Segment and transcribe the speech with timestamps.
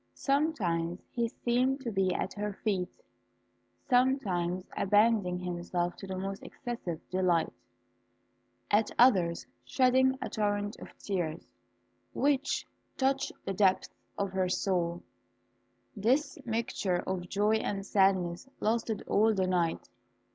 [0.15, 2.89] Sometimes he seemed to be at her feet,
[3.87, 7.53] sometimes abandoning himself to the most excessive delight,
[8.71, 11.45] at others shedding a torrent of tears,
[12.15, 12.65] which
[12.97, 15.03] touched the depths of her soul.
[15.95, 19.87] This mixture of joy and sadness lasted all the night.